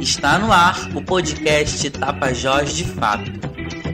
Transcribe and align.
Está 0.00 0.38
no 0.38 0.52
ar 0.52 0.88
o 0.94 1.02
podcast 1.02 1.90
Tapajós 1.90 2.74
de 2.76 2.84
Fato. 2.84 3.30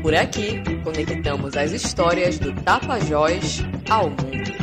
Por 0.02 0.14
aqui, 0.14 0.60
conectamos 0.82 1.56
as 1.56 1.72
histórias 1.72 2.38
do 2.38 2.52
Tapajós 2.52 3.62
ao 3.88 4.10
mundo. 4.10 4.61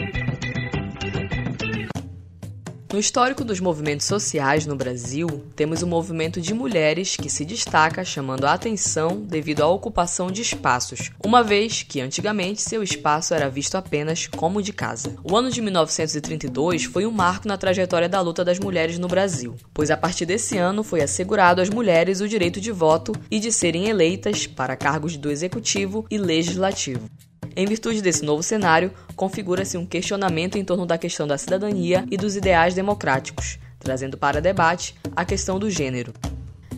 No 2.91 2.97
histórico 2.97 3.43
dos 3.43 3.59
movimentos 3.59 4.07
sociais 4.07 4.65
no 4.65 4.75
Brasil, 4.75 5.27
temos 5.55 5.83
o 5.83 5.87
movimento 5.87 6.41
de 6.41 6.55
mulheres 6.55 7.15
que 7.15 7.29
se 7.29 7.45
destaca 7.45 8.03
chamando 8.03 8.45
a 8.45 8.53
atenção 8.53 9.21
devido 9.21 9.61
à 9.61 9.67
ocupação 9.67 10.31
de 10.31 10.41
espaços, 10.41 11.11
uma 11.23 11.43
vez 11.43 11.83
que 11.83 12.01
antigamente 12.01 12.63
seu 12.63 12.81
espaço 12.81 13.35
era 13.35 13.47
visto 13.47 13.75
apenas 13.75 14.25
como 14.25 14.59
de 14.59 14.73
casa. 14.73 15.15
O 15.23 15.37
ano 15.37 15.51
de 15.51 15.61
1932 15.61 16.85
foi 16.85 17.05
um 17.05 17.11
marco 17.11 17.47
na 17.47 17.57
trajetória 17.57 18.09
da 18.09 18.21
luta 18.21 18.43
das 18.43 18.57
mulheres 18.57 18.97
no 18.97 19.07
Brasil, 19.07 19.55
pois 19.71 19.91
a 19.91 19.97
partir 19.97 20.25
desse 20.25 20.57
ano 20.57 20.81
foi 20.81 21.01
assegurado 21.01 21.61
às 21.61 21.69
mulheres 21.69 22.21
o 22.21 22.27
direito 22.27 22.59
de 22.59 22.71
voto 22.71 23.13
e 23.29 23.39
de 23.39 23.51
serem 23.51 23.87
eleitas 23.87 24.47
para 24.47 24.75
cargos 24.75 25.15
do 25.15 25.29
executivo 25.29 26.07
e 26.09 26.17
legislativo. 26.17 27.07
Em 27.55 27.65
virtude 27.65 28.01
desse 28.01 28.23
novo 28.23 28.43
cenário, 28.43 28.91
configura-se 29.15 29.77
um 29.77 29.85
questionamento 29.85 30.57
em 30.57 30.63
torno 30.63 30.85
da 30.85 30.97
questão 30.97 31.27
da 31.27 31.37
cidadania 31.37 32.05
e 32.09 32.17
dos 32.17 32.35
ideais 32.35 32.73
democráticos, 32.73 33.59
trazendo 33.79 34.17
para 34.17 34.41
debate 34.41 34.95
a 35.15 35.25
questão 35.25 35.59
do 35.59 35.69
gênero. 35.69 36.13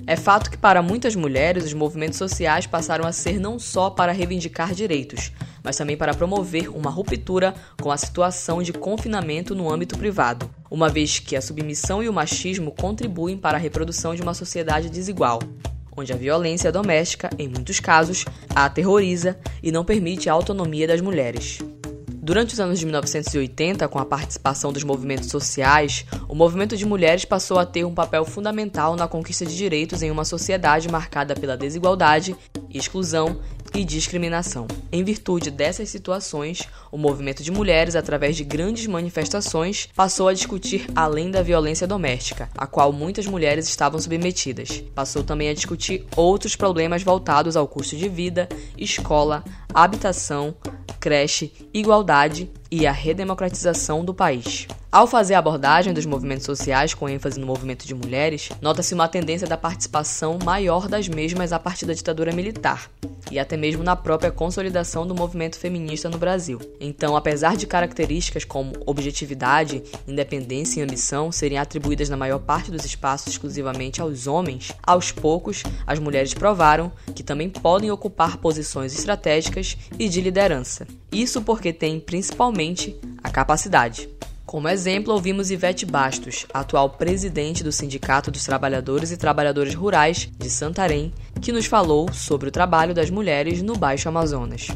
É 0.08 0.16
fato 0.16 0.50
que 0.50 0.58
para 0.58 0.82
muitas 0.82 1.16
mulheres 1.16 1.66
os 1.66 1.74
movimentos 1.74 2.18
sociais 2.18 2.66
passaram 2.66 3.06
a 3.06 3.12
ser 3.12 3.40
não 3.40 3.60
só 3.60 3.90
para 3.90 4.12
reivindicar 4.12 4.74
direitos, 4.74 5.32
mas 5.64 5.78
também 5.78 5.96
para 5.96 6.14
promover 6.14 6.76
uma 6.76 6.90
ruptura 6.90 7.54
com 7.80 7.92
a 7.92 7.98
situação 7.98 8.64
de 8.64 8.74
confinamento 8.74 9.54
no 9.54 9.72
âmbito 9.72 9.98
privado, 9.98 10.50
uma 10.70 10.90
vez 10.90 11.20
que 11.20 11.36
a 11.36 11.42
submissão 11.42 12.02
e 12.02 12.10
o 12.10 12.14
machismo 12.14 12.72
contribuem 12.72 13.38
para 13.38 13.58
a 13.58 13.62
reprodução 13.62 14.16
de 14.16 14.22
uma 14.24 14.34
sociedade 14.34 14.90
desigual 14.90 15.40
onde 15.96 16.14
a 16.14 16.16
violência 16.16 16.72
doméstica, 16.72 17.30
em 17.38 17.48
muitos 17.48 17.80
casos, 17.80 18.26
a 18.56 18.66
aterroriza 18.66 19.38
e 19.62 19.72
não 19.72 19.86
permite 19.86 20.30
a 20.30 20.34
autonomia 20.34 20.88
das 20.88 21.02
mulheres. 21.02 21.60
Durante 22.24 22.54
os 22.54 22.60
anos 22.60 22.78
de 22.78 22.86
1980, 22.86 23.88
com 23.88 23.98
a 23.98 24.06
participação 24.06 24.72
dos 24.72 24.84
movimentos 24.84 25.28
sociais, 25.30 26.06
o 26.30 26.36
movimento 26.36 26.78
de 26.78 26.86
mulheres 26.86 27.26
passou 27.26 27.58
a 27.58 27.66
ter 27.66 27.84
um 27.84 27.96
papel 27.96 28.24
fundamental 28.26 28.96
na 28.96 29.08
conquista 29.08 29.44
de 29.44 29.58
direitos 29.58 30.04
em 30.04 30.12
uma 30.12 30.24
sociedade 30.24 30.88
marcada 30.88 31.34
pela 31.34 31.58
desigualdade, 31.58 32.36
exclusão 32.72 33.42
e 33.74 33.84
discriminação. 33.84 34.68
Em 34.92 35.04
virtude 35.04 35.50
dessas 35.50 35.90
situações, 35.90 36.70
o 36.92 36.98
movimento 36.98 37.42
de 37.42 37.50
mulheres, 37.50 37.96
através 37.96 38.36
de 38.36 38.44
grandes 38.44 38.86
manifestações, 38.86 39.90
passou 39.96 40.28
a 40.28 40.34
discutir 40.34 40.86
além 40.96 41.32
da 41.32 41.42
violência 41.42 41.88
doméstica, 41.88 42.50
a 42.56 42.68
qual 42.68 42.94
muitas 42.94 43.26
mulheres 43.26 43.68
estavam 43.68 44.00
submetidas. 44.00 44.84
Passou 44.94 45.24
também 45.24 45.50
a 45.50 45.56
discutir 45.56 46.06
outros 46.16 46.56
problemas 46.56 47.02
voltados 47.02 47.56
ao 47.58 47.68
custo 47.68 47.96
de 47.96 48.08
vida, 48.08 48.48
escola, 48.78 49.44
habitação, 49.74 50.54
creche, 51.02 51.52
igualdade 51.74 52.50
e 52.70 52.86
a 52.86 52.92
redemocratização 52.92 54.06
do 54.06 54.14
país. 54.14 54.68
Ao 54.92 55.08
fazer 55.08 55.36
a 55.36 55.40
abordagem 55.40 55.94
dos 55.94 56.06
movimentos 56.06 56.46
sociais 56.46 56.94
com 56.94 57.08
ênfase 57.08 57.40
no 57.40 57.48
movimento 57.48 57.88
de 57.88 57.96
mulheres, 57.96 58.50
nota-se 58.62 58.94
uma 58.94 59.08
tendência 59.08 59.48
da 59.48 59.56
participação 59.56 60.38
maior 60.44 60.90
das 60.90 61.08
mesmas 61.08 61.54
a 61.54 61.60
partir 61.60 61.86
da 61.86 61.94
ditadura 61.94 62.34
militar 62.34 62.92
e 63.32 63.40
até 63.40 63.56
mesmo 63.56 63.86
na 63.86 63.96
própria 63.96 64.30
consolidação 64.32 65.08
do 65.08 65.16
movimento 65.16 65.58
feminista 65.58 66.10
no 66.10 66.18
Brasil. 66.18 66.60
Então, 66.78 67.16
apesar 67.16 67.56
de 67.56 67.66
características 67.66 68.44
como 68.44 68.74
objetividade, 68.86 69.82
independência 70.06 70.82
e 70.82 70.84
ambição 70.84 71.32
serem 71.32 71.58
atribuídas 71.58 72.10
na 72.10 72.18
maior 72.18 72.40
parte 72.40 72.70
dos 72.70 72.84
espaços 72.84 73.32
exclusivamente 73.32 74.02
aos 74.02 74.28
homens, 74.28 74.74
aos 74.84 75.10
poucos 75.10 75.64
as 75.88 76.00
mulheres 76.00 76.34
provaram 76.34 76.92
que 77.16 77.24
também 77.24 77.50
podem 77.50 77.90
ocupar 77.90 78.36
posições 78.36 78.94
estratégicas 78.94 79.78
e 79.98 80.10
de 80.10 80.20
liderança. 80.20 80.86
Isso 81.10 81.42
porque 81.42 81.72
têm 81.72 81.98
principalmente 81.98 82.94
a 83.24 83.30
capacidade. 83.30 84.10
Como 84.52 84.68
exemplo, 84.68 85.14
ouvimos 85.14 85.50
Ivete 85.50 85.86
Bastos, 85.86 86.46
atual 86.54 86.90
presidente 86.90 87.64
do 87.64 87.72
Sindicato 87.72 88.30
dos 88.30 88.44
Trabalhadores 88.44 89.10
e 89.10 89.16
Trabalhadoras 89.16 89.74
Rurais 89.74 90.30
de 90.38 90.50
Santarém, 90.50 91.14
que 91.42 91.54
nos 91.54 91.68
falou 91.68 92.12
sobre 92.12 92.50
o 92.50 92.52
trabalho 92.52 92.94
das 92.94 93.10
mulheres 93.10 93.62
no 93.62 93.78
Baixo 93.78 94.10
Amazonas. 94.10 94.68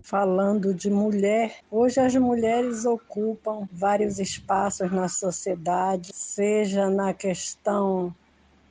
Falando 0.00 0.72
de 0.72 0.88
mulher, 0.88 1.56
hoje 1.70 2.00
as 2.00 2.14
mulheres 2.14 2.86
ocupam 2.86 3.68
vários 3.70 4.18
espaços 4.18 4.90
na 4.90 5.10
sociedade, 5.10 6.10
seja 6.14 6.88
na 6.88 7.12
questão 7.12 8.14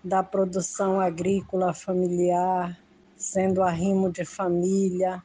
da 0.04 0.24
produção 0.24 1.00
agrícola 1.00 1.72
familiar, 1.72 2.76
sendo 3.16 3.62
arrimo 3.62 4.12
de 4.12 4.26
família, 4.26 5.22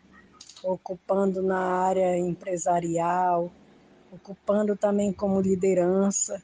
ocupando 0.62 1.43
na 1.43 1.59
área 1.59 2.19
empresarial, 2.19 3.50
ocupando 4.12 4.77
também 4.77 5.12
como 5.12 5.41
liderança. 5.41 6.41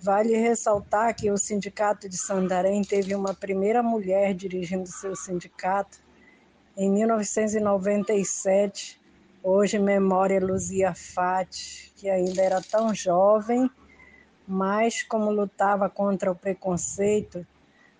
Vale 0.00 0.36
ressaltar 0.36 1.16
que 1.16 1.30
o 1.30 1.36
Sindicato 1.36 2.08
de 2.08 2.16
Santarém 2.16 2.80
teve 2.82 3.14
uma 3.14 3.34
primeira 3.34 3.82
mulher 3.82 4.32
dirigindo 4.32 4.86
seu 4.86 5.14
sindicato 5.16 5.98
em 6.76 6.88
1997. 6.88 9.00
Hoje, 9.42 9.80
memória 9.80 10.38
Luzia 10.38 10.94
Fati, 10.94 11.92
que 11.96 12.08
ainda 12.08 12.40
era 12.40 12.62
tão 12.62 12.94
jovem, 12.94 13.68
mas 14.46 15.02
como 15.02 15.32
lutava 15.32 15.90
contra 15.90 16.30
o 16.30 16.36
preconceito, 16.36 17.44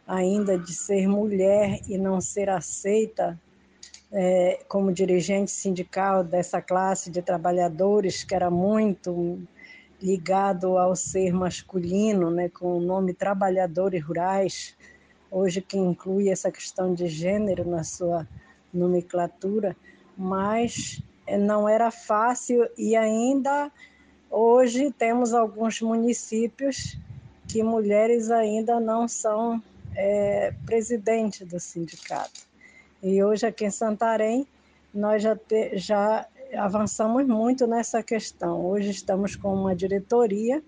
ainda 0.07 0.57
de 0.57 0.73
ser 0.73 1.09
mulher 1.09 1.81
e 1.89 1.99
não 1.99 2.21
ser 2.21 2.49
aceita 2.49 3.37
é, 4.13 4.61
como 4.69 4.93
dirigente 4.93 5.51
sindical 5.51 6.25
dessa 6.25 6.63
classe 6.63 7.11
de 7.11 7.21
trabalhadores, 7.21 8.25
que 8.25 8.35
era 8.35 8.51
muito 8.51 9.41
ligado 10.01 10.79
ao 10.79 10.95
ser 10.95 11.33
masculino, 11.33 12.31
né, 12.31 12.49
com 12.49 12.79
o 12.79 12.81
nome 12.81 13.13
Trabalhadores 13.13 14.03
Rurais, 14.03 14.77
hoje 15.31 15.61
que 15.61 15.77
inclui 15.77 16.29
essa 16.29 16.51
questão 16.51 16.95
de 16.95 17.09
gênero 17.09 17.69
na 17.69 17.85
sua 17.85 18.27
nomenclatura, 18.73 19.77
mas 20.17 21.03
é, 21.27 21.37
não 21.37 21.69
era 21.69 21.91
fácil 21.91 22.69
e 22.77 22.97
ainda 22.97 23.71
hoje 24.31 24.91
temos 24.93 25.35
alguns 25.35 25.81
municípios 25.83 26.97
que 27.47 27.63
mulheres 27.63 28.31
ainda 28.31 28.79
não 28.79 29.09
são 29.09 29.63
é, 29.97 30.55
presidente 30.65 31.45
do 31.45 31.59
sindicato. 31.59 32.48
E 33.03 33.23
hoje 33.23 33.47
aqui 33.47 33.65
em 33.65 33.71
Santarém 33.71 34.47
nós 34.93 35.23
já, 35.23 35.37
te, 35.37 35.77
já 35.77 36.27
avançamos 36.57 37.25
muito 37.27 37.67
nessa 37.67 38.03
questão. 38.03 38.67
Hoje 38.67 38.91
estamos 38.91 39.37
com 39.37 39.55
uma 39.55 39.75
diretoria 39.75 40.63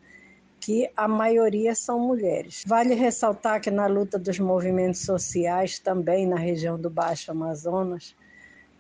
que 0.61 0.89
a 0.97 1.09
maioria 1.09 1.75
são 1.75 1.99
mulheres. 1.99 2.63
Vale 2.65 2.95
ressaltar 2.95 3.61
que 3.61 3.71
na 3.71 3.87
luta 3.87 4.17
dos 4.19 4.39
movimentos 4.39 5.01
sociais, 5.01 5.79
também 5.81 6.27
na 6.27 6.37
região 6.37 6.79
do 6.79 6.89
Baixo 6.89 7.33
Amazonas, 7.33 8.15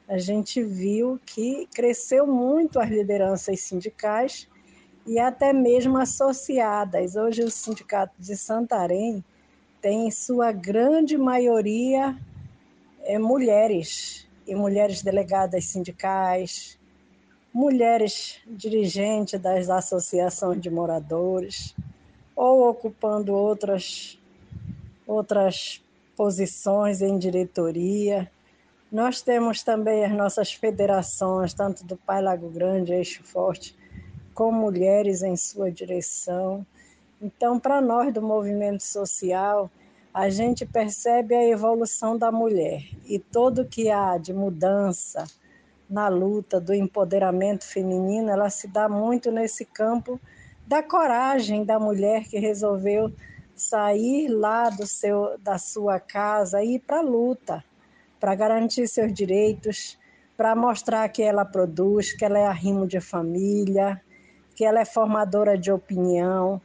a 0.06 0.18
gente 0.18 0.62
viu 0.62 1.18
que 1.26 1.66
cresceu 1.74 2.26
muito 2.26 2.78
as 2.78 2.88
lideranças 2.88 3.60
sindicais 3.62 4.46
e 5.04 5.18
até 5.18 5.52
mesmo 5.52 5.96
associadas. 5.96 7.16
Hoje 7.16 7.42
o 7.42 7.50
Sindicato 7.50 8.14
de 8.16 8.36
Santarém 8.36 9.24
tem 9.80 10.08
sua 10.10 10.52
grande 10.52 11.16
maioria 11.16 12.16
é, 13.10 13.18
mulheres 13.18 14.28
e 14.46 14.54
mulheres 14.54 15.02
delegadas 15.02 15.64
sindicais, 15.64 16.78
mulheres 17.52 18.40
dirigentes 18.46 19.40
das 19.40 19.68
associações 19.68 20.60
de 20.60 20.70
moradores 20.70 21.74
ou 22.36 22.68
ocupando 22.68 23.34
outras 23.34 24.16
outras 25.08 25.82
posições 26.16 27.02
em 27.02 27.18
diretoria. 27.18 28.30
Nós 28.92 29.20
temos 29.20 29.64
também 29.64 30.04
as 30.04 30.12
nossas 30.12 30.52
federações, 30.52 31.52
tanto 31.52 31.84
do 31.84 31.96
Pai 31.96 32.22
Lago 32.22 32.48
Grande, 32.48 32.92
Eixo 32.92 33.24
Forte, 33.24 33.76
com 34.32 34.52
mulheres 34.52 35.22
em 35.22 35.36
sua 35.36 35.68
direção. 35.68 36.64
Então, 37.20 37.58
para 37.58 37.80
nós 37.80 38.14
do 38.14 38.22
movimento 38.22 38.84
social, 38.84 39.68
a 40.12 40.28
gente 40.28 40.66
percebe 40.66 41.34
a 41.34 41.48
evolução 41.48 42.18
da 42.18 42.32
mulher 42.32 42.82
e 43.04 43.18
tudo 43.18 43.64
que 43.64 43.90
há 43.90 44.18
de 44.18 44.32
mudança 44.32 45.24
na 45.88 46.08
luta 46.08 46.60
do 46.60 46.74
empoderamento 46.74 47.64
feminino, 47.64 48.30
ela 48.30 48.50
se 48.50 48.68
dá 48.68 48.88
muito 48.88 49.30
nesse 49.30 49.64
campo 49.64 50.20
da 50.66 50.82
coragem 50.82 51.64
da 51.64 51.78
mulher 51.78 52.28
que 52.28 52.38
resolveu 52.38 53.12
sair 53.56 54.28
lá 54.28 54.70
do 54.70 54.86
seu 54.86 55.36
da 55.38 55.58
sua 55.58 55.98
casa 56.00 56.62
e 56.62 56.76
ir 56.76 56.80
para 56.80 56.98
a 56.98 57.02
luta, 57.02 57.64
para 58.18 58.34
garantir 58.34 58.86
seus 58.88 59.12
direitos, 59.12 59.98
para 60.36 60.54
mostrar 60.54 61.08
que 61.08 61.22
ela 61.22 61.44
produz, 61.44 62.12
que 62.12 62.24
ela 62.24 62.38
é 62.38 62.46
arrimo 62.46 62.86
de 62.86 63.00
família, 63.00 64.00
que 64.54 64.64
ela 64.64 64.80
é 64.80 64.84
formadora 64.84 65.58
de 65.58 65.70
opinião, 65.72 66.60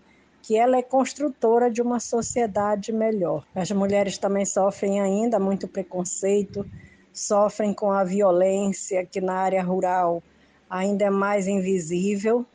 que 0.46 0.56
ela 0.56 0.78
é 0.78 0.84
construtora 0.84 1.72
de 1.72 1.82
uma 1.82 2.00
sociedade 2.00 2.94
melhor. 2.94 3.44
As 3.56 3.72
mulheres 3.72 4.20
também 4.20 4.46
sofrem 4.46 5.02
ainda 5.02 5.40
muito 5.40 5.68
preconceito, 5.68 6.64
sofrem 7.12 7.74
com 7.74 7.92
a 7.92 8.04
violência 8.04 9.04
que 9.04 9.20
na 9.20 9.34
área 9.34 9.64
rural 9.64 10.22
ainda 10.70 11.06
é 11.06 11.10
mais 11.10 11.48
invisível, 11.48 12.46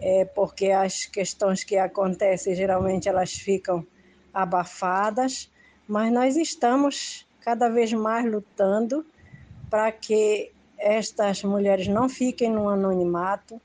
é 0.00 0.24
porque 0.24 0.72
as 0.72 1.06
questões 1.06 1.62
que 1.62 1.76
acontecem 1.76 2.56
geralmente 2.56 3.08
elas 3.08 3.32
ficam 3.32 3.86
abafadas, 4.34 5.48
mas 5.86 6.12
nós 6.12 6.36
estamos 6.36 7.24
cada 7.40 7.68
vez 7.68 7.92
mais 7.92 8.28
lutando 8.28 9.06
para 9.70 9.92
que 9.92 10.50
estas 10.76 11.44
mulheres 11.44 11.86
não 11.86 12.08
fiquem 12.08 12.50
no 12.50 12.68
anonimato, 12.68 13.60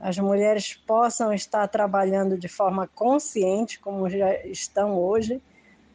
as 0.00 0.18
mulheres 0.18 0.74
possam 0.74 1.32
estar 1.32 1.68
trabalhando 1.68 2.38
de 2.38 2.48
forma 2.48 2.88
consciente, 2.88 3.78
como 3.78 4.08
já 4.08 4.34
estão 4.46 4.98
hoje. 4.98 5.42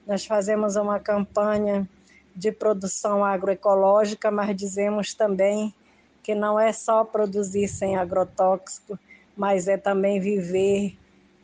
Nós 0.06 0.26
fazemos 0.26 0.76
uma 0.76 1.00
campanha 1.00 1.90
de 2.36 2.52
produção 2.52 3.26
agroecológica, 3.26 4.30
mas 4.30 4.56
dizemos 4.56 5.16
também 5.16 5.74
que 6.22 6.36
não 6.36 6.60
é 6.60 6.72
só 6.72 7.04
produzir 7.04 7.68
sem 7.68 7.96
agrotóxico, 7.96 9.00
mas 9.36 9.68
é 9.68 9.78
também 9.78 10.20
viver 10.20 10.96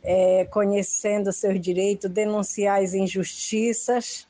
é, 0.02 0.44
conhecendo 0.44 1.32
seus 1.32 1.60
direitos, 1.60 2.10
denunciar 2.10 2.80
as 2.80 2.94
injustiças 2.94 4.26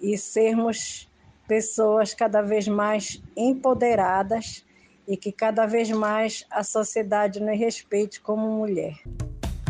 e 0.00 0.18
sermos 0.18 1.08
pessoas 1.46 2.12
cada 2.12 2.42
vez 2.42 2.66
mais 2.66 3.22
empoderadas 3.36 4.64
e 5.08 5.16
que 5.16 5.32
cada 5.32 5.64
vez 5.64 5.90
mais 5.90 6.44
a 6.50 6.62
sociedade 6.62 7.40
nos 7.40 7.58
respeite 7.58 8.20
como 8.20 8.46
mulher. 8.46 8.98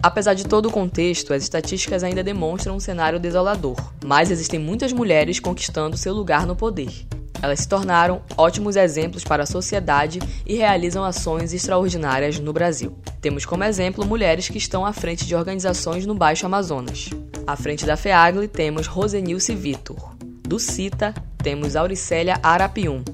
Apesar 0.03 0.35
de 0.35 0.47
todo 0.47 0.67
o 0.67 0.73
contexto, 0.73 1.33
as 1.33 1.45
estatísticas 1.45 2.03
ainda 2.03 2.23
demonstram 2.23 2.77
um 2.77 2.81
cenário 2.81 3.21
desolador, 3.21 3.77
mas 4.05 4.31
existem 4.31 4.59
muitas 4.59 4.93
mulheres 4.93 5.39
conquistando 5.39 5.97
seu 5.97 6.13
lugar 6.13 6.47
no 6.47 6.57
poder. 6.57 7.07
Elas 7.41 7.61
se 7.61 7.69
tornaram 7.69 8.21
ótimos 8.37 8.75
exemplos 8.75 9.23
para 9.23 9.45
a 9.45 9.47
sociedade 9.47 10.19
e 10.45 10.57
realizam 10.57 11.05
ações 11.05 11.53
extraordinárias 11.53 12.39
no 12.41 12.53
Brasil. 12.53 12.97
Temos 13.21 13.47
como 13.47 13.63
exemplo 13.63 14.05
mulheres 14.05 14.49
que 14.49 14.59
estão 14.59 14.85
à 14.85 14.93
frente 14.93 15.25
de 15.25 15.37
organizações 15.37 16.05
no 16.05 16.15
Baixo 16.15 16.47
Amazonas. 16.47 17.11
À 17.47 17.55
frente 17.55 17.87
da 17.87 17.97
FEAGLE 17.97 18.49
temos 18.49 18.89
Rosenilce 18.89 19.55
Vitor. 19.55 20.17
Do 20.43 20.59
CITA 20.59 21.15
temos 21.41 21.77
Auricélia 21.77 22.41
Arapium. 22.43 23.05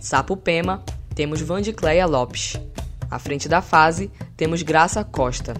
Sapo 0.00 0.36
Pema 0.36 0.82
temos 1.16 1.40
Vandicleia 1.40 2.04
Lopes. 2.04 2.60
À 3.10 3.18
frente 3.18 3.48
da 3.48 3.62
fase, 3.62 4.10
temos 4.36 4.60
Graça 4.62 5.02
Costa. 5.02 5.54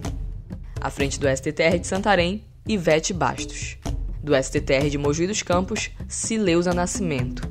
À 0.79 0.91
frente 0.91 1.19
do 1.19 1.27
STTR 1.27 1.79
de 1.79 1.87
Santarém, 1.87 2.45
Ivete 2.67 3.11
Bastos. 3.11 3.75
Do 4.23 4.35
STTR 4.35 4.87
de 4.87 4.99
Mogi 4.99 5.25
dos 5.25 5.41
Campos, 5.41 5.89
Cileuza 6.07 6.75
Nascimento. 6.75 7.41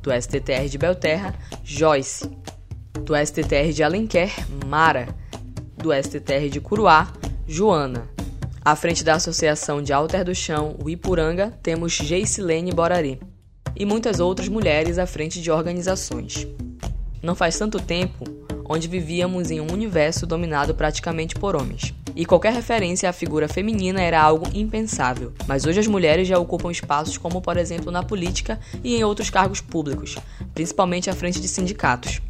Do 0.00 0.10
STTR 0.10 0.66
de 0.66 0.78
Belterra, 0.78 1.34
Joyce. 1.62 2.26
Do 3.04 3.14
STTR 3.14 3.70
de 3.74 3.82
Alenquer, 3.82 4.32
Mara. 4.66 5.14
Do 5.76 5.92
STTR 5.92 6.48
de 6.50 6.58
Curuá, 6.58 7.12
Joana. 7.46 8.08
À 8.64 8.74
frente 8.74 9.04
da 9.04 9.16
Associação 9.16 9.82
de 9.82 9.92
Alter 9.92 10.24
do 10.24 10.34
Chão, 10.34 10.78
o 10.82 10.88
Ipuranga, 10.88 11.50
temos 11.62 11.92
Geicilene 11.92 12.72
Borari. 12.72 13.20
E 13.76 13.84
muitas 13.84 14.20
outras 14.20 14.48
mulheres 14.48 14.96
à 14.96 15.06
frente 15.06 15.42
de 15.42 15.50
organizações. 15.50 16.46
Não 17.22 17.34
faz 17.34 17.56
tanto 17.56 17.80
tempo 17.80 18.24
onde 18.68 18.88
vivíamos 18.88 19.50
em 19.50 19.60
um 19.60 19.70
universo 19.72 20.26
dominado 20.26 20.74
praticamente 20.74 21.34
por 21.34 21.54
homens. 21.54 21.94
E 22.16 22.26
qualquer 22.26 22.52
referência 22.52 23.08
à 23.08 23.12
figura 23.12 23.48
feminina 23.48 24.02
era 24.02 24.20
algo 24.20 24.46
impensável. 24.54 25.32
Mas 25.46 25.64
hoje 25.64 25.80
as 25.80 25.86
mulheres 25.86 26.26
já 26.26 26.38
ocupam 26.38 26.70
espaços 26.70 27.16
como, 27.16 27.40
por 27.40 27.56
exemplo, 27.56 27.92
na 27.92 28.02
política 28.02 28.58
e 28.82 28.96
em 28.96 29.04
outros 29.04 29.30
cargos 29.30 29.60
públicos, 29.60 30.16
principalmente 30.52 31.08
à 31.08 31.14
frente 31.14 31.40
de 31.40 31.48
sindicatos. 31.48 32.20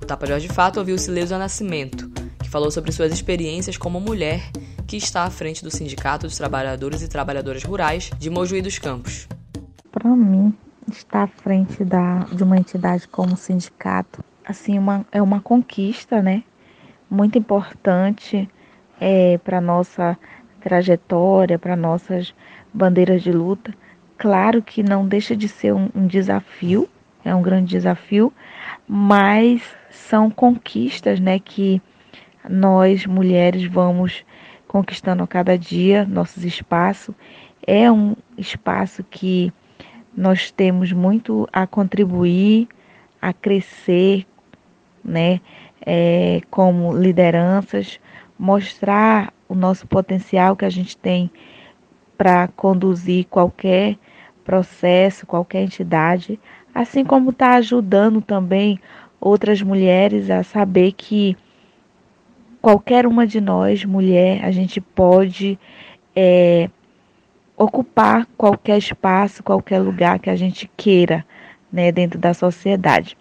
O 0.00 0.06
Tapajós 0.06 0.42
de 0.42 0.48
Fato 0.48 0.78
ouviu 0.78 0.96
Sileuza 0.96 1.38
Nascimento, 1.38 2.08
que 2.38 2.48
falou 2.48 2.70
sobre 2.70 2.92
suas 2.92 3.12
experiências 3.12 3.76
como 3.76 4.00
mulher 4.00 4.50
que 4.86 4.96
está 4.96 5.24
à 5.24 5.30
frente 5.30 5.64
do 5.64 5.70
Sindicato 5.70 6.26
dos 6.26 6.36
Trabalhadores 6.36 7.02
e 7.02 7.08
Trabalhadoras 7.08 7.64
Rurais 7.64 8.10
de 8.18 8.30
Mojuí 8.30 8.62
dos 8.62 8.78
Campos. 8.78 9.26
Para 9.90 10.10
mim, 10.10 10.54
estar 10.92 11.24
à 11.24 11.26
frente 11.26 11.84
da, 11.84 12.20
de 12.32 12.44
uma 12.44 12.56
entidade 12.56 13.08
como 13.08 13.34
o 13.34 13.36
sindicato 13.36 14.22
assim 14.46 14.78
uma, 14.78 15.04
é 15.10 15.20
uma 15.20 15.40
conquista, 15.40 16.22
né? 16.22 16.44
Muito 17.10 17.36
importante 17.36 18.48
é, 19.00 19.38
para 19.38 19.60
nossa 19.60 20.16
trajetória, 20.60 21.58
para 21.58 21.74
nossas 21.76 22.32
bandeiras 22.72 23.22
de 23.22 23.32
luta. 23.32 23.74
Claro 24.16 24.62
que 24.62 24.82
não 24.82 25.06
deixa 25.06 25.36
de 25.36 25.48
ser 25.48 25.74
um, 25.74 25.88
um 25.94 26.06
desafio, 26.06 26.88
é 27.24 27.34
um 27.34 27.42
grande 27.42 27.70
desafio, 27.70 28.32
mas 28.86 29.62
são 29.90 30.30
conquistas, 30.30 31.18
né? 31.18 31.38
Que 31.40 31.82
nós 32.48 33.04
mulheres 33.04 33.64
vamos 33.64 34.24
conquistando 34.68 35.22
a 35.22 35.26
cada 35.26 35.58
dia 35.58 36.04
nossos 36.04 36.44
espaços. 36.44 37.14
É 37.66 37.90
um 37.90 38.14
espaço 38.38 39.02
que 39.02 39.52
nós 40.16 40.50
temos 40.50 40.92
muito 40.92 41.48
a 41.52 41.66
contribuir, 41.66 42.68
a 43.20 43.32
crescer 43.32 44.24
né, 45.06 45.40
é, 45.84 46.40
como 46.50 46.96
lideranças, 46.96 48.00
mostrar 48.38 49.32
o 49.48 49.54
nosso 49.54 49.86
potencial 49.86 50.56
que 50.56 50.64
a 50.64 50.70
gente 50.70 50.96
tem 50.96 51.30
para 52.18 52.48
conduzir 52.48 53.26
qualquer 53.26 53.96
processo, 54.44 55.26
qualquer 55.26 55.62
entidade, 55.62 56.38
assim 56.74 57.04
como 57.04 57.30
está 57.30 57.54
ajudando 57.56 58.20
também 58.20 58.78
outras 59.20 59.62
mulheres 59.62 60.30
a 60.30 60.42
saber 60.42 60.92
que 60.92 61.36
qualquer 62.60 63.06
uma 63.06 63.26
de 63.26 63.40
nós, 63.40 63.84
mulher, 63.84 64.44
a 64.44 64.50
gente 64.50 64.80
pode 64.80 65.58
é, 66.14 66.68
ocupar 67.56 68.26
qualquer 68.36 68.78
espaço, 68.78 69.42
qualquer 69.42 69.78
lugar 69.78 70.18
que 70.18 70.30
a 70.30 70.36
gente 70.36 70.70
queira 70.76 71.24
né, 71.72 71.90
dentro 71.90 72.18
da 72.18 72.34
sociedade. 72.34 73.16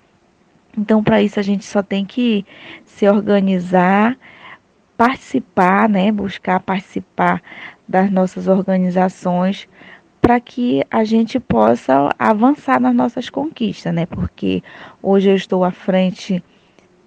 Então, 0.77 1.04
para 1.04 1.22
isso, 1.22 1.39
a 1.39 1.44
gente 1.44 1.66
só 1.66 1.81
tem 1.81 2.06
que 2.06 2.45
se 2.86 3.07
organizar, 3.07 4.18
participar, 4.98 5.89
né? 5.89 6.12
Buscar 6.12 6.60
participar 6.60 7.42
das 7.88 8.10
nossas 8.12 8.48
organizações 8.48 9.68
para 10.22 10.39
que 10.39 10.83
a 10.89 11.04
gente 11.04 11.39
possa 11.39 12.10
avançar 12.17 12.79
nas 12.79 12.96
nossas 12.96 13.29
conquistas, 13.29 13.94
né? 13.94 14.05
Porque 14.05 14.63
hoje 15.01 15.29
eu 15.29 15.36
estou 15.36 15.63
à 15.63 15.72
frente 15.72 16.44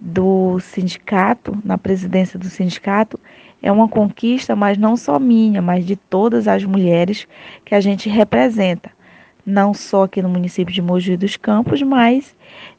do 0.00 0.60
sindicato, 0.60 1.58
na 1.64 1.76
presidência 1.76 2.38
do 2.38 2.46
sindicato, 2.46 3.18
é 3.60 3.72
uma 3.72 3.88
conquista, 3.88 4.54
mas 4.54 4.78
não 4.78 4.96
só 4.96 5.18
minha, 5.18 5.60
mas 5.60 5.84
de 5.84 5.96
todas 5.96 6.46
as 6.46 6.64
mulheres 6.64 7.26
que 7.64 7.74
a 7.74 7.80
gente 7.80 8.08
representa, 8.08 8.90
não 9.48 9.72
só 9.72 10.04
aqui 10.04 10.20
no 10.20 10.28
município 10.28 10.72
de 10.74 10.82
Mogi 10.82 11.16
dos 11.16 11.36
Campos, 11.36 11.80
mas 11.80 12.36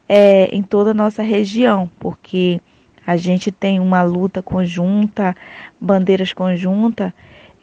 é, 0.08 0.44
em 0.54 0.62
toda 0.62 0.92
a 0.92 0.94
nossa 0.94 1.20
região, 1.20 1.90
porque 1.98 2.60
a 3.04 3.16
gente 3.16 3.50
tem 3.50 3.80
uma 3.80 4.02
luta 4.02 4.40
conjunta, 4.40 5.34
bandeiras 5.80 6.32
conjuntas, 6.32 7.12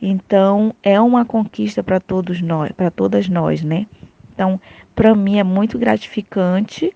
então 0.02 0.76
é 0.84 1.00
uma 1.00 1.24
conquista 1.24 1.82
para 1.82 2.02
todos 2.02 2.42
nós, 2.42 2.72
para 2.74 2.92
todas 2.92 3.30
nós, 3.30 3.64
né? 3.64 3.88
Então, 4.34 4.60
para 4.94 5.16
mim 5.16 5.40
é 5.40 5.44
muito 5.44 5.80
gratificante 5.80 6.94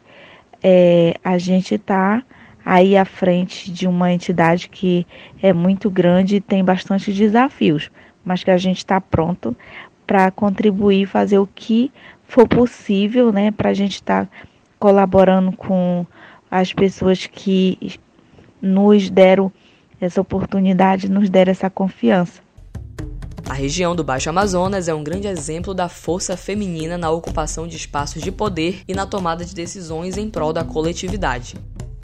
é, 0.62 1.16
a 1.24 1.38
gente 1.38 1.76
estar 1.76 2.20
tá 2.20 2.26
aí 2.66 2.98
à 2.98 3.06
frente 3.06 3.72
de 3.72 3.88
uma 3.88 4.12
entidade 4.12 4.68
que 4.68 5.08
é 5.42 5.54
muito 5.54 5.90
grande 5.90 6.36
e 6.36 6.42
tem 6.42 6.64
bastante 6.64 7.14
desafios, 7.14 7.90
mas 8.24 8.44
que 8.44 8.52
a 8.52 8.58
gente 8.58 8.78
está 8.78 9.00
pronto 9.00 9.56
para 10.12 10.30
contribuir, 10.30 11.06
fazer 11.06 11.40
o 11.40 11.48
que 11.48 11.90
for 12.28 12.46
possível, 12.46 13.32
né, 13.32 13.50
para 13.50 13.70
a 13.70 13.74
gente 13.74 13.94
estar 13.94 14.26
tá 14.26 14.32
colaborando 14.78 15.54
com 15.54 16.06
as 16.52 16.74
pessoas 16.74 17.28
que 17.28 17.98
nos 18.62 19.10
deram 19.10 19.50
essa 20.02 20.20
oportunidade, 20.20 21.10
nos 21.10 21.30
deram 21.30 21.52
essa 21.52 21.70
confiança. 21.70 22.42
A 23.50 23.54
região 23.54 23.96
do 23.96 24.04
Baixo 24.04 24.30
Amazonas 24.30 24.90
é 24.90 24.94
um 24.94 25.02
grande 25.02 25.28
exemplo 25.28 25.74
da 25.74 25.88
força 25.88 26.36
feminina 26.36 26.98
na 26.98 27.10
ocupação 27.10 27.66
de 27.66 27.78
espaços 27.78 28.22
de 28.22 28.34
poder 28.34 28.82
e 28.90 28.94
na 28.94 29.06
tomada 29.06 29.46
de 29.46 29.56
decisões 29.56 30.18
em 30.18 30.30
prol 30.30 30.52
da 30.52 30.66
coletividade. 30.66 31.56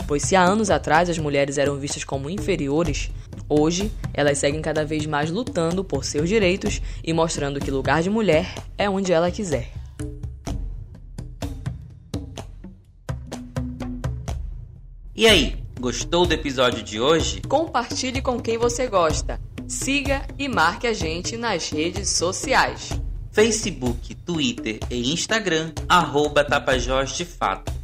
Pois 0.08 0.24
se 0.24 0.38
há 0.38 0.42
anos 0.42 0.70
atrás 0.70 1.10
as 1.10 1.20
mulheres 1.20 1.58
eram 1.58 1.78
vistas 1.78 2.06
como 2.06 2.30
inferiores, 2.30 3.12
hoje 3.50 3.92
elas 4.14 4.38
seguem 4.38 4.62
cada 4.62 4.86
vez 4.86 5.06
mais 5.06 5.30
lutando 5.30 5.84
por 5.84 6.06
seus 6.06 6.30
direitos 6.30 6.82
e 7.04 7.12
mostrando 7.12 7.60
que 7.60 7.70
lugar 7.70 8.02
de 8.02 8.10
mulher 8.10 8.56
é 8.78 8.90
onde 8.90 9.12
ela 9.12 9.30
quiser. 9.30 9.70
E 15.14 15.28
aí, 15.28 15.58
gostou 15.78 16.26
do 16.26 16.34
episódio 16.34 16.82
de 16.84 17.02
hoje? 17.02 17.42
Compartilhe 17.42 18.22
com 18.22 18.40
quem 18.40 18.58
você 18.58 18.88
gosta. 18.88 19.42
Siga 19.68 20.26
e 20.40 20.48
marque 20.48 20.88
a 20.88 20.94
gente 20.94 21.36
nas 21.36 21.70
redes 21.70 22.10
sociais. 22.10 22.92
Facebook, 23.32 24.16
Twitter 24.16 24.80
e 24.90 25.12
Instagram, 25.12 25.74
arroba 25.90 26.46
Tapajós 26.46 27.18
de 27.18 27.26
Fato. 27.26 27.77